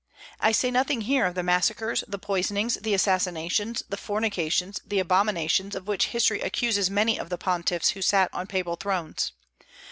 I 0.39 0.51
say 0.51 0.71
nothing 0.71 1.01
here 1.01 1.27
of 1.27 1.35
the 1.35 1.43
massacres, 1.43 2.03
the 2.07 2.17
poisonings, 2.17 2.73
the 2.81 2.95
assassinations, 2.95 3.83
the 3.87 3.97
fornications, 3.97 4.81
the 4.83 4.97
abominations 4.97 5.75
of 5.75 5.87
which 5.87 6.07
history 6.07 6.41
accuses 6.41 6.89
many 6.89 7.19
of 7.19 7.29
the 7.29 7.37
pontiffs 7.37 7.89
who 7.91 8.01
sat 8.01 8.33
on 8.33 8.47
papal 8.47 8.77
thrones. 8.77 9.31